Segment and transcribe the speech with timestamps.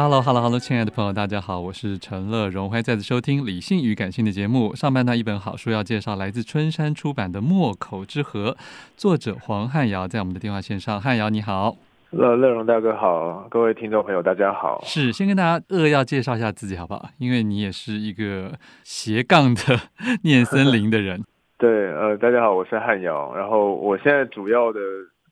[0.00, 4.72] Hello，Hello，Hello，hello, hello, 亲爱的朋友，大家好，我是陈乐荣，欢迎再次收听《理性与感性》的节目。
[4.76, 8.52] 上半段一本好书要介绍，来自春山出版的《墨口之河》，
[8.96, 11.00] 作者黄汉尧在我们的电话线上。
[11.00, 11.76] 汉尧你好，
[12.10, 14.80] 乐乐荣大哥好，各位听众朋友大家好。
[14.84, 17.08] 是，先跟大家扼要介绍一下自己好不好？
[17.18, 18.52] 因为你也是一个
[18.84, 19.60] 斜杠的
[20.22, 21.24] 念森林的人。
[21.58, 24.78] 对，呃，大家好，我是汉尧，然后我现在主要的。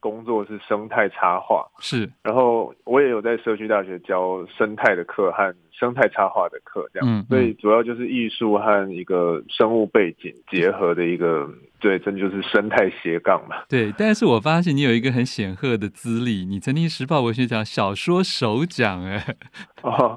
[0.06, 13.56] 工作是生态插画，是，然后我也有在社区大学教生态的课和生态插画的课，这样，嗯嗯、所以主要就是艺术和一个生物背景结合的一个，对，这就是生态斜杠嘛。
[13.68, 19.36] 对，但是我发现你有一个很显赫的资历，你曾经时报文学奖小说首奖，哎，
[19.82, 20.16] 哦，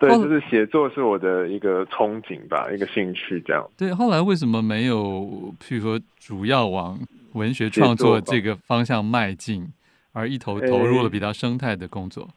[0.00, 3.64] 对，就是写作是我的一个憧憬吧，一个兴趣，这样。
[3.78, 6.98] 对，后来为什么没有，譬如说主要往
[7.32, 9.72] 文学创作这个方向迈进，
[10.12, 12.28] 而一头投入了比较生态的工作。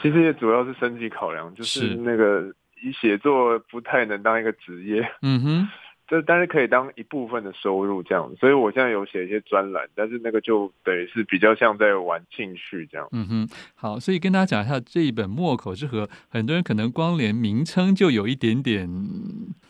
[0.00, 2.52] 其实也主要是生计考量，就是那个
[2.82, 5.06] 以写作不太能当一个职业。
[5.22, 5.68] 嗯哼。
[6.12, 13.08] 这但是可以当一部分的收入这样，所以我现在有写一些专栏，但是那个就等于是比较像在玩兴趣这样。
[13.12, 18.86] 嗯哼，好，所以跟大家讲一下这一本《墨口之河》，很多人可能光连名称就有一点点，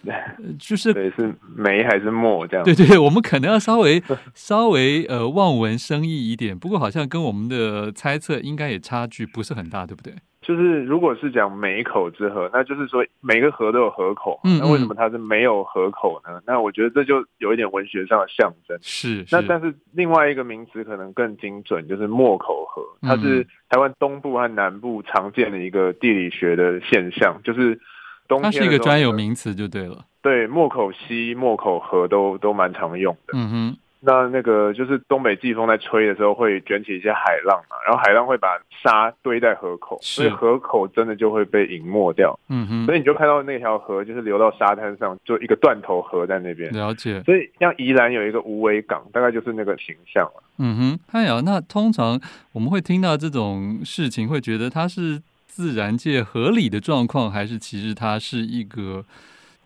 [0.59, 2.65] 就是对是梅还是墨这样。
[2.65, 4.03] 对对，我们可能要稍微
[4.35, 10.13] 稍微呃望文生义一点，不过好像跟我们的猜测应该也差距不是很大，对不对？
[10.43, 16.41] 就是，如果是讲每口之河，那就是说每个河都有河口，嗯嗯，那为什么它是没有河口呢？
[16.45, 18.77] 那我觉得这就有一点文学上的象征。
[18.83, 27.81] 是，是，那但是另外一个名词可能更精准，就是墨口河，它是台湾东部和南部常见的一个地理学的现象，就是
[28.27, 28.51] 冬天。
[28.51, 30.05] 它是一个专有名词就对了。
[30.21, 33.35] 对，墨口溪、墨口河都都蛮常用的。
[33.35, 33.77] 嗯哼。
[34.05, 42.37] 那那个就是东北季风在吹的时候，会卷起一些海浪嘛，然后海浪会把沙堆在河口，所以河口真的就会被隐没掉。
[42.49, 46.73] 嗯哼，所以你就看到那条河就是流到沙滩上，就一个断头河在那边。
[46.73, 47.23] 了解。
[47.23, 50.43] 所以像宜兰有一个无尾港，大概就是那个形象了。
[50.59, 52.21] 嗯哼，汉尧，那通常
[52.53, 59.05] 我们会听到这种事情，会觉得它是自然界合理的状况，还是其实它是一个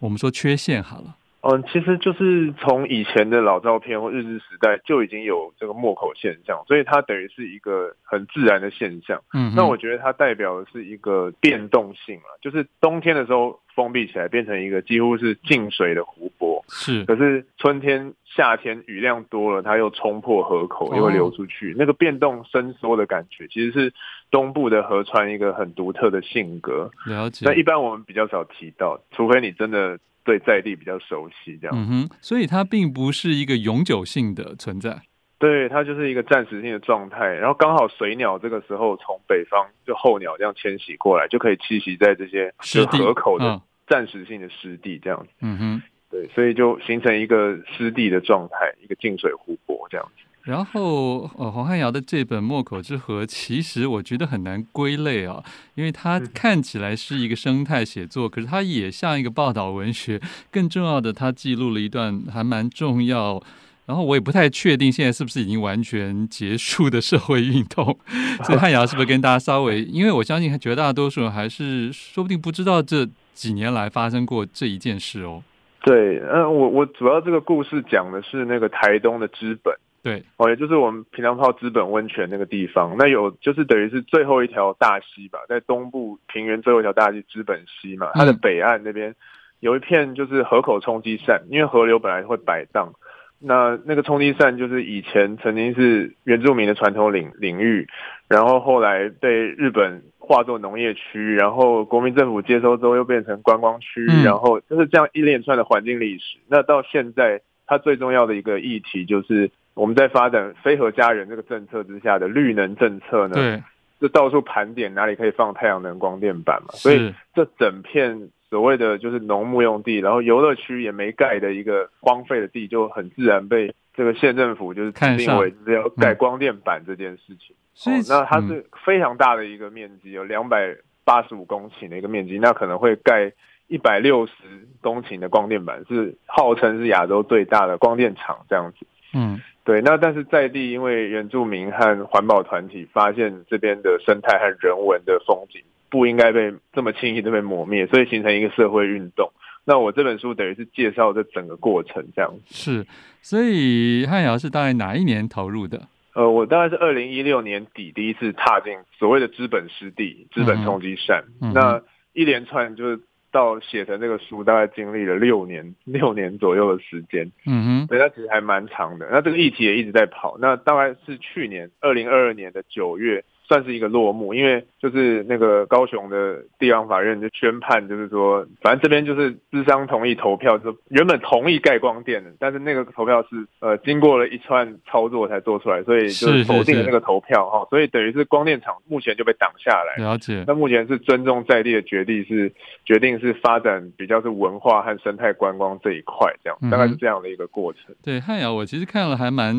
[0.01, 1.17] 我们说缺陷好了？
[1.49, 9.23] 嗯，其实就是从以前的老照片或日治时代就已经有这个墨口现象，所以它等于是一个很自然的现象。
[9.33, 16.65] 嗯，那我觉得它代表的是一个变动性啊，就是冬天的时候封闭起来，变成一个几乎是静水的湖泊。
[16.69, 21.73] 是，可是春天、夏天雨量多了，它又冲破河口，又会流出去。
[21.75, 23.95] 哦，那个变动伸缩的感觉，其实是
[24.33, 26.91] 东部的河川一个很独特的性格。
[27.07, 27.47] 了解。
[27.47, 29.97] 那一般我们比较少提到，除非你真的。
[30.27, 31.75] 对在地比较熟悉，这样。
[31.75, 35.01] 嗯哼，所以它并不是一个永久性的存在。
[35.39, 37.27] 对，它就是一个暂时性的状态。
[37.27, 45.29] 然后刚好水鸟这个时候从北方就候鸟这样迁徙过来，就可以栖息在这些河口的暂时性的湿地这样子。
[45.43, 50.25] 嗯哼，对，所以就形成一个湿地的状态，一个静水湖泊这样子。
[50.47, 55.43] 然后，呃，黄汉尧的这本《墨口之河》，其实我觉得很难归类啊，
[55.75, 60.21] 因为它看起来是一个生态写作，可是它也像一个报道文学。
[60.53, 63.43] 更重要的，它记录了一段还蛮重要，
[63.87, 67.99] 然后我也不太确定现在是不是已经完全结束的社会运动。
[68.45, 73.05] 所以汉尧是不是跟大家稍微，因为我相信绝大多数人还是说不定不知道这
[73.35, 75.43] 几年来发生过这一件事哦。
[75.83, 79.75] 对，嗯，我我主要这个故事讲的是那个台东的资本。
[80.07, 89.13] 对，哦，也就是我们平常泡资本温泉那个地方，那有就是等于是最后一条大溪吧，在东部平原最后一条大溪资本溪嘛，它的北岸那边
[89.59, 92.93] 有一片就是河口冲积扇，因为河流本来会摆荡。
[93.41, 97.89] 那那个冲积扇就是以前曾经是原住民的传统领领域，
[98.29, 106.39] 然后后来被日本化作农业区，然后国民政府接收之后又变成观光区，嗯、然后就是这样一连串的环境历史。
[106.49, 113.63] 那到现在，它最重要的一个议题就是我们在发展非核家园这个政策之下的绿能政策呢，对，
[114.01, 118.29] 就到处盘点哪里可以放太阳能光电板嘛，所以这整片。
[118.49, 127.57] 所谓的就是农牧用地，然后游乐区也没盖的一个荒废的地，就很自然被这个县政府就是指定为是要盖光电板这件事情。
[127.75, 133.33] 所以、那它是非常大的一个面积，有两百八十五公顷的一个面积，那可能会盖
[133.67, 134.33] 一百六十
[134.81, 138.87] 公顷的光电板，是号称是亚洲最大的光电厂这样子。
[139.13, 139.83] 嗯，对。
[139.83, 145.61] 那但是在地，因为原住民和环保团体发现这边的生态和人文的风景。
[145.89, 149.31] 不应该被这么轻易的被磨灭，所以形成一个社会运动。
[149.65, 152.85] 那我这本书等于是介绍这整个过程，这样是。
[153.23, 155.81] 所以汉尧是大概哪一年投入的？
[156.13, 161.23] 呃，我大概是二零一六年底第一次踏进所谓的资本湿地，资本冲击扇。
[161.41, 161.81] 嗯、那
[162.13, 163.01] 一连串就是
[163.37, 167.31] 到写成这个书，大概经历了六年六年左右的时间。
[167.45, 169.07] 嗯哼，所以它其实还蛮长的。
[169.13, 170.39] 那这个议题也一直在跑。
[170.41, 173.23] 那大概是去年二零二二年的九月。
[173.49, 190.03] 算是一个落幕，因为就是那个高雄的地方法院就宣判，就是说，反正这边就是资商同意投票，就原本同意盖光电的，但是那个投票是呃经过了一串操作才做出来，所以就是否定了那个投票哈，所以等于是光电厂目前就被挡下来。
[190.05, 190.43] 了解。
[190.45, 192.53] 那目前是尊重在地的决定，是
[192.85, 197.83] 决定是发展比较是文化和生态观光这一块，这样大概是这样的一个过程。
[197.91, 199.55] 嗯、对汉尧，我其实看了还蛮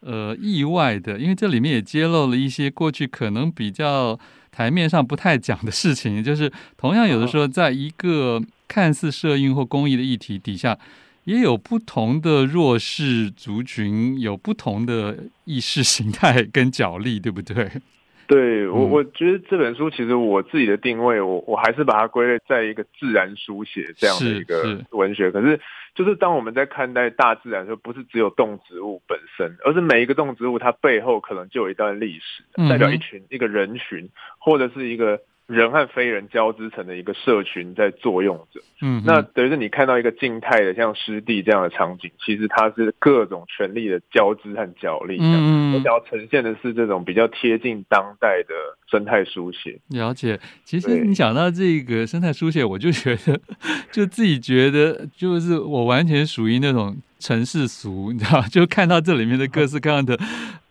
[0.00, 3.27] 呃意外的，因为这里面也揭露了一些过去可。
[3.28, 4.18] 可能比较
[4.50, 10.78] 台面上不太讲的事情，就是同样有的时候，在一个看似社运或公益的议题底下，
[11.24, 17.70] 也有不同的弱势族群，有不同的意识形态跟角力，对不对？
[18.28, 25.58] 对我，我觉得这本书其实我自己的定位，我我还是把它归类在一个自然书写这样的一个文学，可是。
[25.94, 34.08] 就是当我们在看待大自然的时候，不是只有动植物本身，而是每一个动植物它背后可能就有一段历史，代表一群一个人群，
[34.38, 35.20] 或者是一个。
[35.48, 48.54] 人和非人交织成的一个社群在作用着，嗯，那等于是你看到一个静态的像湿地这样的场景，其实它是各种权力的交织和角力，嗯，我想要呈现的是这种比较贴近当代的
[48.90, 49.80] 生态书写。
[49.88, 53.40] 了解，其实你讲到这个生态书写，我就觉得，
[53.90, 60.20] 就自己觉得，就是我完全属于那种城市俗，你知道， 就看到这里面的各式各样的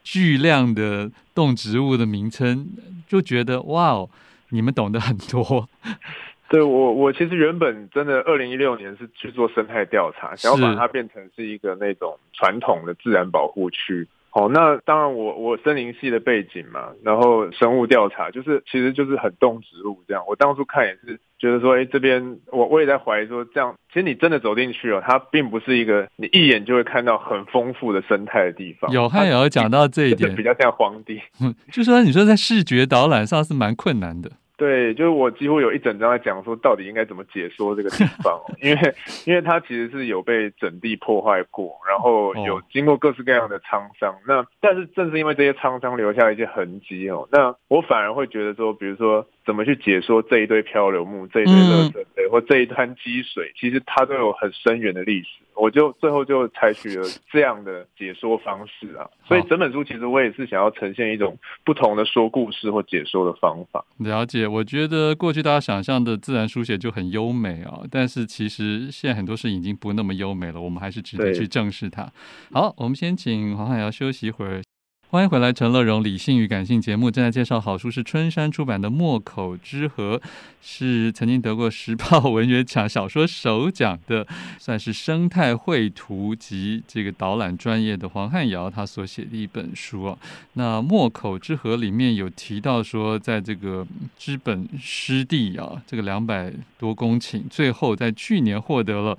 [0.03, 2.67] 巨量的动植物的名称，
[3.07, 4.07] 就觉得哇哦。
[4.49, 5.67] 你们懂得很多，
[6.49, 14.07] 对，我我其实原本真的二零一六年是去做生态调查，想要把它变成是一个那种传统的自然保护区。
[14.31, 20.23] 哦，那当然我我森林系的背景嘛，然后生物调查就是其实就是很动植物这样。
[20.27, 28.91] 我当初看也是觉得说，哎，这边我我也在怀疑说，这样其实你真的走进去哦，它并不是一个你一眼就会看到很丰富的生态的地方。
[28.91, 31.19] 有汉有讲到这一点，比较像荒地。
[31.41, 34.29] 嗯， 就说你说在视觉导览上是蛮困难的。
[34.57, 38.93] 对，就是我几乎有一整章在讲说，到底应该怎么解说这个地方，因为
[39.25, 44.13] 因为它其实是有被整地破坏过，然后有经过各式各样的沧桑。
[44.27, 49.25] 那但是正是因为这些沧桑留下了一些痕迹哦，那我反而会觉得说，比如说。
[49.47, 53.49] 怎么去解说这一堆漂流木、这一堆垃圾堆或这一滩积水？
[53.57, 55.27] 其实它都有很深远的历史。
[55.55, 59.07] 我就最后就采取了这样的解说方式啊。
[59.25, 63.83] 所以整本书其实我也是想要呈现一种不同的说故事或解说的方法。
[63.97, 70.59] 了解，我觉得过去大家想象的自然书写就很优美啊，但是其实现在很多事已经不那么优美了。
[70.59, 72.11] 我们还是值得去正视它。
[72.51, 74.61] 好，我们先请黄海瑶休息一会儿。
[75.09, 80.17] 欢迎回来，陈乐融理性与感性节目正在介绍好书，是春山出版的《墨口之河》，
[80.61, 84.27] 是曾经得过时报文学奖小说首奖的，
[84.59, 90.17] 算是生态绘图及这个导览专业的黄汉尧他所写的一本书啊。
[90.55, 93.87] 那《墨口之河》里面有提到说，在这个
[94.17, 99.17] 知本湿地啊，这个两百多公顷，最后在去年获得了。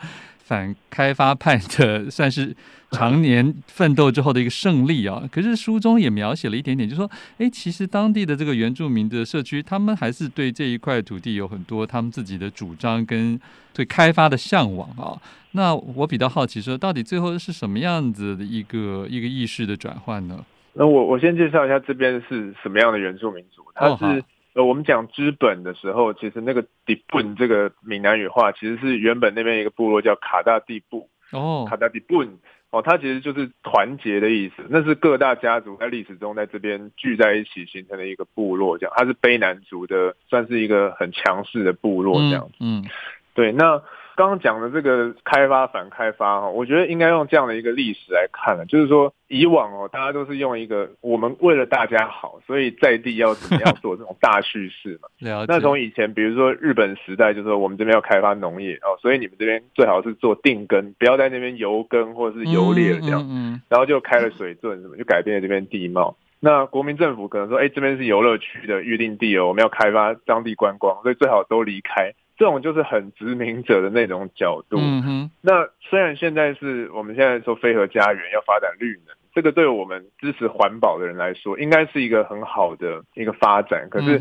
[0.48, 2.56] 反开发派的算是
[2.90, 5.22] 常年奋斗之后的一个胜利啊。
[5.30, 13.38] 可是书中也描写了一点点，就是说，哎，其实当地的这个原住民的社区，他们还是对这一块土地有很多他们自己的主张跟
[13.74, 15.20] 对开发的向往啊。
[15.52, 20.42] 那我比较好奇，说到底最后是什么样子的一个一个意识的转换呢？
[20.72, 24.04] 那我我先介绍一下这边是什么样的原住民族，他是。
[24.04, 24.22] 哦
[24.58, 32.36] 呃，我们讲资本的时候，其实那个底本这个闽南语话，其实是原本那边一个部落叫卡大地部哦，卡大地本
[32.70, 34.64] 哦，它其实就是团结的意思。
[34.68, 38.92] 那是各大家族在历史中在这边聚在一起形成的一个部落，这样。
[38.96, 42.54] 它是卑南族的，算是一个很强势的部落这样子。
[42.58, 42.90] 嗯，嗯
[43.34, 43.80] 对，那。
[44.18, 55.08] 刚刚讲的这个开发反开发哈，我觉得应该用这样的一个历史来看了，就是说以往哦，大家都是用一个我们为了大家好，所以在地要怎么样做这种大叙事嘛。
[55.46, 66.16] 那从以前，比如说日本时代，就是说我们这边要开发农业哦，所以你们这边最好是做定耕，不要在那边游耕或者是游猎这样嗯，然后就开了水圳什么，就改变了这边地貌。
[66.40, 72.12] 那国民政府可能说，哎，这边是游乐区的预定地哦，我们要开发当地观光，所以最好都离开。
[72.38, 74.78] 这种就是很殖民者的那种角度。
[74.80, 75.30] 嗯哼。
[75.42, 83.88] 那虽然现在是我们现在说飞核家园要发展绿能，这个对我们支持环保的人来说，应该是一个很好的一个发展。
[83.90, 84.20] 可是，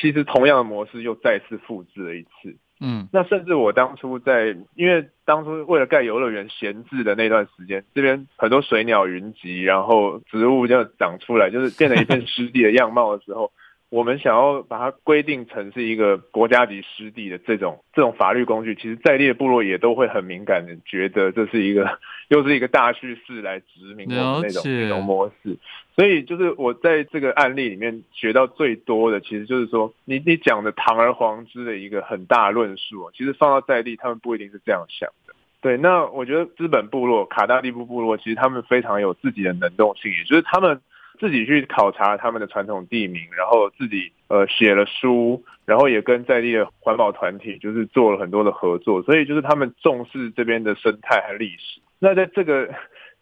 [0.00, 2.56] 其实同样的模式又再次复制了一次。
[2.80, 3.06] 嗯。
[3.12, 13.52] 那甚至我当初在，因为当初为了盖游乐园闲置的那段时间，这边很多水鸟云集，然后植物就长出来，就是变成一片湿地的样貌的时候。
[13.90, 25.56] 我们想要把它规定成是一个国家级湿地的这种 这种法律工具，其实在地的部落也都会很敏感的觉得这是一个 又是一个大叙事来殖民的那种那种模式。
[25.96, 35.34] 所以就是我在这个案例里面学到最多的，其实就是说你你讲的堂而皇之的一个很大论述，其实放到在地，他们不一定是这样想的。
[35.60, 40.78] 对，那我觉得资本部落、卡大地部部落，其实他们非常有自己的能动性，也就是他们。
[41.18, 51.80] 自己去考察他们的传统地名，然后自己呃写了书，然后也跟在地的环保团体就是做了很多的合作，所以就是他们重视这边的生态和历史。
[51.98, 52.68] 那在这个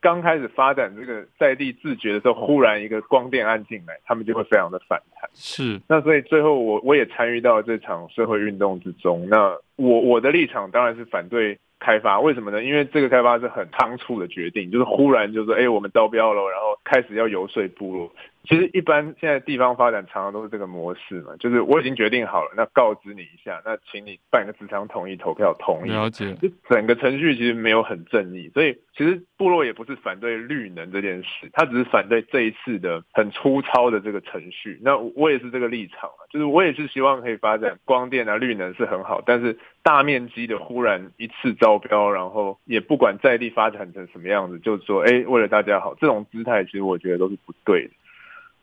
[0.01, 5.29] 刚开始发展这个在地自觉的时候，忽然一个光电案进来，他们就会非常的反弹。
[5.35, 9.27] 是，那所以最后我我也参与到这场社会运动之中。
[9.29, 11.59] 那我我的立场当然是反对。
[11.79, 12.63] 开发为什么呢？
[12.65, 18.11] 因为这个开发是很仓促的决定，就是忽然就说，哎，我们招标了，然后开始要游说部落。
[18.49, 25.91] 其实一般现在地方发展常常都是这个模式嘛，就是我已经决定好了，那告知你一下，那请你办个职场同意投票同意。
[25.91, 26.33] 了解。
[26.35, 34.79] 就整个程序其实没有很正义，所以其实部落也不是反对绿能这件事，他只是反对这一次的很粗糙的这个程序。
[34.83, 47.91] 那我也是这个立场啊，就是我也是希望可以发展光电啊，绿能是很好，但是大面积的忽然一次招标，然后也不管在地发展成什么样子，就是说，哎，为了大家好，这种姿态其实我觉得都是不对的。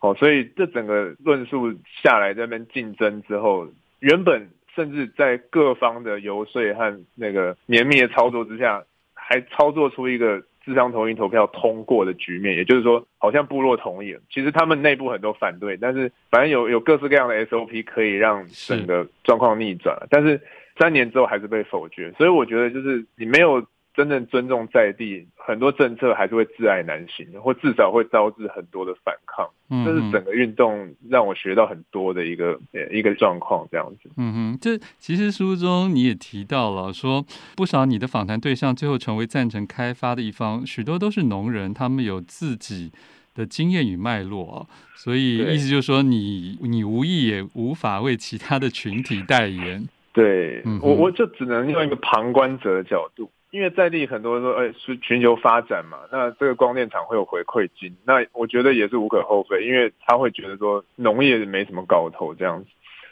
[0.04, 3.66] 哦，所以这整个论述下来，这边竞争之后，
[4.00, 8.84] 原本甚至在各方的游说和那个绵密的操作之下，
[9.14, 20.38] 还操作出一个智商同意投票通过的局面，也就是说，好像部落同意了，其实他们内部很多反对，但是反正有有各式各样的 SOP 可以让整个状况逆转，但是
[20.78, 23.66] 三年之后还是被否决，所以我觉得就是你没有。
[23.94, 29.48] 真正尊重在地，很多政策还是会自爱难行，或至少会招致很多的反抗。
[29.70, 32.60] 嗯，这是整个运动让我学到很多的一个
[32.92, 34.10] 一个状况，这样子。
[34.18, 37.24] 嗯哼，这其实书中你也提到了，说
[37.56, 42.92] 不少你的访谈对象最后成为赞成开发的一方，许多都是农人，他们有自己
[43.36, 49.88] 的经验与脉络，所以意思就是说你，你你无意也无法为其他的群体代言。
[50.12, 53.30] 对，嗯、我我就只能用一个旁观者的角度。
[53.54, 62.70] 因为在地很多人说，哎，是全球发展嘛，那这个光电厂会有回馈金，那我觉得也是无可厚非，因为他会觉得说农业没什么搞头这样子，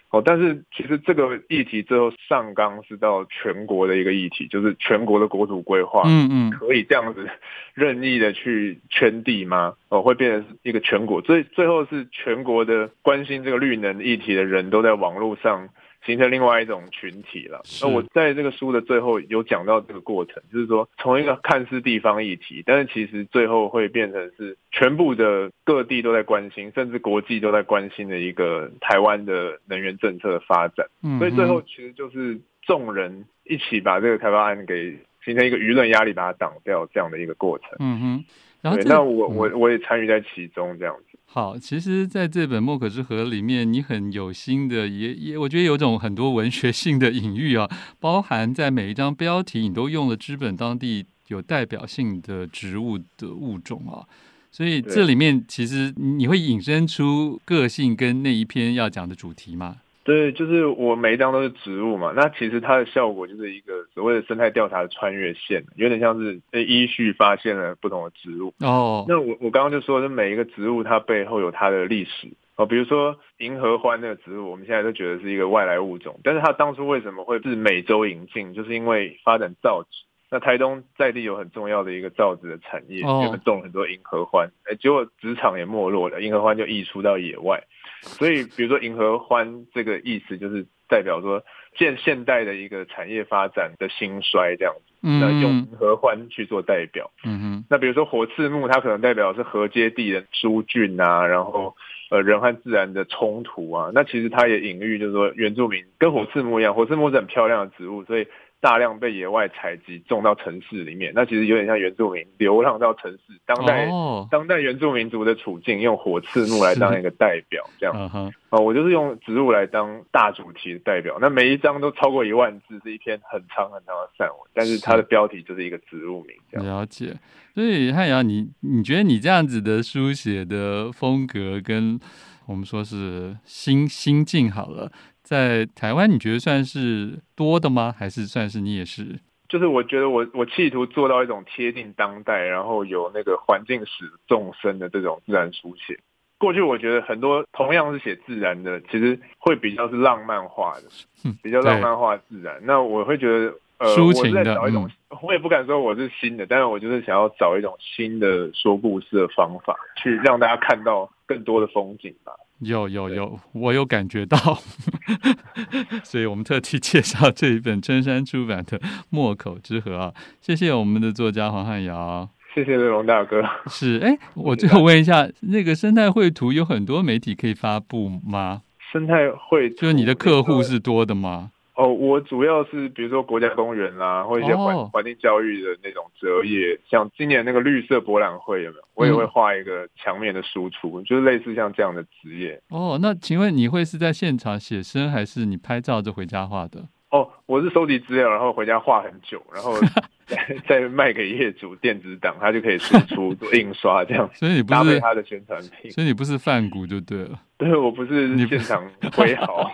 [0.09, 7.29] 哦，但是其实这个议题最后上纲是到全国的一个议题，就是全国的国土规划，嗯嗯，可以这样子
[7.75, 9.75] 任意的去圈地吗？
[9.89, 15.69] 哦，会变成一个全国，最最后是全国的关心这个绿能议题的人都在网络上。
[16.05, 17.61] 形成另外一种群体了。
[17.81, 30.85] 那我在这个书的最后有讲到这个过程，就是说从一个看似地方议题，但是其实最后会变成是全部的各地都在关心，甚至国际都在关心的一个台湾的能源政策的发展。
[31.19, 37.69] 所以最后其实就是众人一起把这个开发案给形成一个舆论压力，把它挡掉这样的一个过程。
[37.79, 38.25] 嗯哼，
[38.61, 41.10] 然后对，那我我我也参与在其中这样子。
[41.33, 47.69] 好，其实在这本《莫可之河》里面，你很有心的，也也我觉得有种很多文学性的隐喻啊，
[48.01, 54.03] 包含在每一张标题，你都用了知本当地有代表性的植物的物种啊，
[54.51, 59.77] 所以这里面其实你会引申出个性跟那一篇要讲的主题吗？
[60.03, 68.53] 对，就是我每一张都是植物嘛，那其实它的效果就是一个所谓的生态调查的穿越线，有点像是依序发现了不同的植物。
[68.61, 79.89] 哦，那我我刚刚就说，是每一个植物它背后有它的历史哦，比如说银合欢那个植物，我们现在都觉得是一个外来物种，但是它当初为什么会是美洲引进，就是因为发展造纸。
[80.33, 87.61] 那台东在地有很重要的一个造纸的产业，我们种很多银合欢，哎，结果纸厂也没落了，银合欢就溢出到野外。
[88.01, 91.43] 所以，比如说银河欢这个意思，就是代表说
[91.77, 94.93] 现现代的一个产业发展的兴衰这样子。
[95.01, 97.09] 那用银河欢去做代表。
[97.23, 97.65] 嗯哼。
[97.69, 101.75] 那比如说火刺木，它可能代表是河阶地的疏浚啊，然后
[102.09, 103.91] 呃人和自然的冲突啊。
[103.93, 108.27] 那其实它也隐喻就是说原住民跟火刺木一样，火刺木是很漂亮的植物，所以。
[108.61, 113.19] 大量被野外采集种到城市里面，那其实有点像原住民流浪到城市。
[113.45, 114.29] 当代、oh.
[114.29, 117.95] 当代原住民族的处境，用火刺木来当一个代表，这样。
[117.95, 118.61] 啊、uh.
[118.61, 121.17] 我就是用植物来当大主题的代表。
[121.19, 126.35] 那每一张都超过一万字，是一篇很长很长的散文，但是它的标题就是一个植物名。
[126.51, 126.65] 这样。
[126.67, 127.15] 了解。
[127.55, 131.99] 所以汉阳，你你觉得你这样子的书写的风格，跟
[132.45, 134.91] 我们说是心心境好了。
[135.31, 137.95] 在台湾，你觉得算是多的吗？
[137.97, 139.17] 还是算是你也是？
[139.47, 145.97] 就是我觉得我我企图做到一种贴近当代，然后有那个环境史纵深的这种自然书写。
[146.37, 152.59] 过去我觉得很多同样是写自然的，其实会比较是浪漫化的，比较浪漫化自然。
[152.63, 154.89] 那我会觉得，呃，我在找一种，
[155.21, 162.33] 我也不敢说我是新的，但是我就是想要找一种新的说故事的方法，去让大家看到更多的风景吧。
[162.61, 164.37] 有有有，我有感觉到，
[166.03, 168.77] 所以我们特地介绍这一本春山出版的
[169.09, 173.43] 《墨口之河》啊，谢谢我们的作家黄汉尧，谢谢乐龙大哥。
[173.67, 178.61] 是，哎，我最后问一下，那个生态绘图有很多媒体可以发布吗？
[178.91, 181.51] 生态绘图，就是你的客户是多的吗？
[181.75, 188.83] 哦，我主要是比如说国家公园啦，或一些环环境教育的那种折页，像今年那个绿色博览会有没有？
[188.93, 192.61] 我也会画一个墙面的输出，就是类似像这样的职业。
[192.69, 196.89] 哦，那请问你会是在现场写生，还是你拍照就回家画的？
[197.11, 199.77] 哦，我是收集资料，然后回家画很久，然后
[200.25, 204.29] 再 再卖给业主电子档，他就可以输出做 印刷这样。
[204.33, 207.39] 所以你不是他的宣传品，所以你不是梵谷就对了。
[207.57, 209.69] 对，我不是现场挥毫。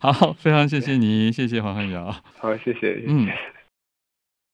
[0.00, 2.14] 好，非常谢谢你，谢谢黄汉尧。
[2.38, 3.02] 好，谢谢。
[3.06, 3.26] 嗯。